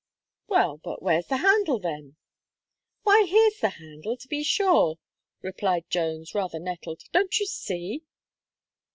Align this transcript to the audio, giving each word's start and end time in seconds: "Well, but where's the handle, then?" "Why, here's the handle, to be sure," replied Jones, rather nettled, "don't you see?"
"Well, 0.47 0.77
but 0.83 1.03
where's 1.03 1.27
the 1.27 1.37
handle, 1.45 1.77
then?" 1.77 2.15
"Why, 3.03 3.25
here's 3.29 3.59
the 3.59 3.69
handle, 3.69 4.17
to 4.17 4.27
be 4.27 4.41
sure," 4.41 4.95
replied 5.43 5.91
Jones, 5.91 6.33
rather 6.33 6.57
nettled, 6.57 7.01
"don't 7.11 7.39
you 7.39 7.45
see?" 7.45 8.03